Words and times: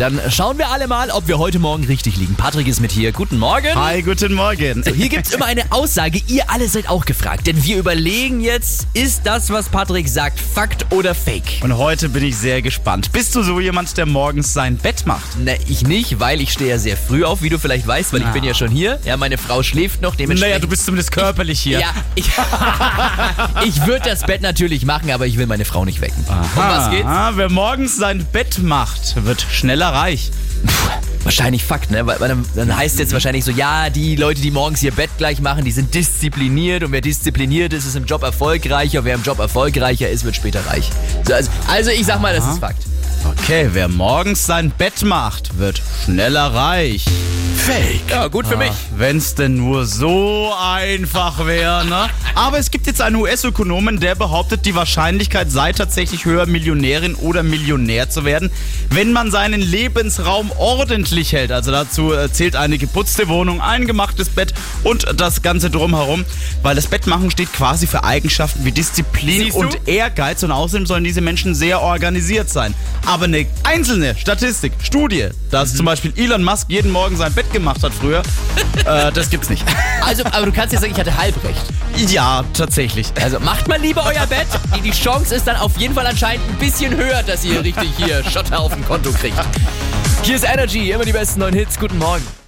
Dann 0.00 0.18
schauen 0.30 0.56
wir 0.56 0.70
alle 0.70 0.86
mal, 0.88 1.10
ob 1.10 1.28
wir 1.28 1.36
heute 1.36 1.58
Morgen 1.58 1.84
richtig 1.84 2.16
liegen. 2.16 2.34
Patrick 2.34 2.66
ist 2.68 2.80
mit 2.80 2.90
hier. 2.90 3.12
Guten 3.12 3.38
Morgen. 3.38 3.74
Hi, 3.74 4.00
guten 4.00 4.32
Morgen. 4.32 4.82
So, 4.82 4.92
hier 4.94 5.10
gibt's 5.10 5.30
immer 5.34 5.44
eine 5.44 5.70
Aussage. 5.70 6.22
Ihr 6.26 6.48
alle 6.50 6.68
seid 6.68 6.88
auch 6.88 7.04
gefragt. 7.04 7.46
Denn 7.46 7.62
wir 7.64 7.76
überlegen 7.76 8.40
jetzt, 8.40 8.86
ist 8.94 9.26
das, 9.26 9.50
was 9.50 9.68
Patrick 9.68 10.08
sagt, 10.08 10.40
Fakt 10.40 10.86
oder 10.90 11.14
Fake? 11.14 11.60
Und 11.62 11.76
heute 11.76 12.08
bin 12.08 12.24
ich 12.24 12.34
sehr 12.38 12.62
gespannt. 12.62 13.12
Bist 13.12 13.34
du 13.34 13.42
so 13.42 13.60
jemand, 13.60 13.94
der 13.98 14.06
morgens 14.06 14.54
sein 14.54 14.78
Bett 14.78 15.04
macht? 15.04 15.36
Na, 15.36 15.52
ich 15.68 15.82
nicht, 15.86 16.18
weil 16.18 16.40
ich 16.40 16.50
stehe 16.52 16.70
ja 16.70 16.78
sehr 16.78 16.96
früh 16.96 17.22
auf, 17.22 17.42
wie 17.42 17.50
du 17.50 17.58
vielleicht 17.58 17.86
weißt, 17.86 18.14
weil 18.14 18.20
ich 18.20 18.26
Ja. 18.26 18.32
bin 18.32 18.44
ja 18.44 18.54
schon 18.54 18.70
hier. 18.70 18.98
Ja, 19.04 19.18
meine 19.18 19.36
Frau 19.36 19.62
schläft 19.62 20.00
noch, 20.00 20.14
dementsprechend... 20.14 20.50
Naja, 20.54 20.58
du 20.60 20.68
bist 20.68 20.86
zumindest 20.86 21.12
körperlich 21.12 21.60
hier. 21.60 21.78
Ja, 21.78 21.92
ich, 22.14 22.24
ich 23.66 23.84
würde 23.86 24.08
das 24.08 24.24
Bett 24.24 24.40
natürlich 24.40 24.86
machen, 24.86 25.10
aber 25.10 25.26
ich 25.26 25.36
will 25.36 25.46
meine 25.46 25.66
Frau 25.66 25.84
nicht 25.84 26.00
wecken. 26.00 26.24
Um 26.26 26.36
was 26.56 26.88
geht's? 26.88 27.04
Aha, 27.04 27.32
wer 27.34 27.50
morgens 27.50 27.98
sein 27.98 28.24
Bett 28.32 28.60
macht, 28.62 29.26
wird 29.26 29.42
schneller 29.42 29.89
reich. 29.90 30.30
Wahrscheinlich 31.22 31.62
Fakt, 31.62 31.90
ne? 31.90 32.06
Weil, 32.06 32.18
weil 32.20 32.28
dann, 32.28 32.44
dann 32.54 32.76
heißt 32.76 32.98
jetzt 32.98 33.12
wahrscheinlich 33.12 33.44
so, 33.44 33.50
ja, 33.50 33.90
die 33.90 34.16
Leute, 34.16 34.40
die 34.40 34.50
morgens 34.50 34.82
ihr 34.82 34.92
Bett 34.92 35.10
gleich 35.18 35.40
machen, 35.40 35.64
die 35.64 35.70
sind 35.70 35.94
diszipliniert 35.94 36.82
und 36.82 36.92
wer 36.92 37.00
diszipliniert 37.00 37.72
ist, 37.72 37.86
ist 37.86 37.96
im 37.96 38.06
Job 38.06 38.22
erfolgreicher. 38.22 39.04
Wer 39.04 39.16
im 39.16 39.22
Job 39.22 39.38
erfolgreicher 39.38 40.08
ist, 40.08 40.24
wird 40.24 40.36
später 40.36 40.64
reich. 40.66 40.90
So, 41.24 41.34
also, 41.34 41.50
also 41.68 41.90
ich 41.90 42.06
sag 42.06 42.20
mal, 42.20 42.34
das 42.34 42.46
ist 42.46 42.58
Fakt. 42.58 42.84
Okay, 43.24 43.68
wer 43.72 43.88
morgens 43.88 44.46
sein 44.46 44.70
Bett 44.70 45.02
macht, 45.02 45.58
wird 45.58 45.82
schneller 46.04 46.54
reich. 46.54 47.04
Fake. 47.60 48.10
Ja, 48.10 48.26
gut 48.28 48.46
für 48.46 48.56
mich. 48.56 48.72
Wenn's 48.96 49.34
denn 49.34 49.56
nur 49.56 49.84
so 49.84 50.52
einfach 50.58 51.46
wäre, 51.46 51.84
ne? 51.84 52.08
Aber 52.34 52.58
es 52.58 52.70
gibt 52.70 52.86
jetzt 52.86 53.02
einen 53.02 53.16
US-Ökonomen, 53.16 54.00
der 54.00 54.14
behauptet, 54.14 54.64
die 54.64 54.74
Wahrscheinlichkeit 54.74 55.50
sei 55.50 55.72
tatsächlich 55.72 56.24
höher, 56.24 56.46
Millionärin 56.46 57.14
oder 57.16 57.42
Millionär 57.42 58.08
zu 58.08 58.24
werden, 58.24 58.50
wenn 58.88 59.12
man 59.12 59.30
seinen 59.30 59.60
Lebensraum 59.60 60.50
ordentlich 60.56 61.32
hält. 61.32 61.52
Also 61.52 61.70
dazu 61.70 62.14
äh, 62.14 62.32
zählt 62.32 62.56
eine 62.56 62.78
geputzte 62.78 63.28
Wohnung, 63.28 63.60
ein 63.60 63.86
gemachtes 63.86 64.30
Bett 64.30 64.54
und 64.82 65.06
das 65.20 65.42
Ganze 65.42 65.68
drumherum. 65.68 66.24
Weil 66.62 66.76
das 66.76 66.86
Bettmachen 66.86 67.30
steht 67.30 67.52
quasi 67.52 67.86
für 67.86 68.04
Eigenschaften 68.04 68.64
wie 68.64 68.72
Disziplin 68.72 69.50
und 69.52 69.86
Ehrgeiz 69.86 70.42
und 70.42 70.50
außerdem 70.50 70.86
sollen 70.86 71.04
diese 71.04 71.20
Menschen 71.20 71.54
sehr 71.54 71.82
organisiert 71.82 72.48
sein. 72.48 72.74
Aber 73.04 73.24
eine 73.24 73.46
einzelne 73.64 74.16
Statistik, 74.16 74.72
Studie, 74.82 75.28
dass 75.50 75.74
zum 75.74 75.84
Beispiel 75.84 76.12
Elon 76.16 76.42
Musk 76.42 76.68
jeden 76.68 76.90
Morgen 76.90 77.16
sein 77.16 77.32
Bett 77.32 77.49
gemacht 77.52 77.82
hat 77.82 77.92
früher, 77.92 78.22
äh, 78.86 79.12
das 79.12 79.30
gibt's 79.30 79.48
nicht. 79.50 79.64
Also, 80.06 80.24
aber 80.24 80.46
du 80.46 80.52
kannst 80.52 80.72
ja 80.72 80.80
sagen, 80.80 80.92
ich 80.92 80.98
hatte 80.98 81.16
halb 81.16 81.34
recht. 81.44 82.10
Ja, 82.10 82.44
tatsächlich. 82.54 83.12
Also 83.20 83.40
macht 83.40 83.68
mal 83.68 83.80
lieber 83.80 84.04
euer 84.04 84.26
Bett. 84.26 84.46
Die, 84.76 84.80
die 84.80 84.92
Chance 84.92 85.34
ist 85.34 85.46
dann 85.46 85.56
auf 85.56 85.76
jeden 85.76 85.94
Fall 85.94 86.06
anscheinend 86.06 86.48
ein 86.48 86.56
bisschen 86.56 86.96
höher, 86.96 87.22
dass 87.22 87.44
ihr 87.44 87.62
richtig 87.62 87.90
hier 87.96 88.22
Schotter 88.30 88.60
auf 88.60 88.72
dem 88.72 88.84
Konto 88.84 89.10
kriegt. 89.12 89.36
Hier 90.22 90.36
ist 90.36 90.44
Energy, 90.44 90.90
immer 90.90 91.04
die 91.04 91.12
besten 91.12 91.40
neuen 91.40 91.54
Hits. 91.54 91.78
Guten 91.78 91.98
Morgen. 91.98 92.39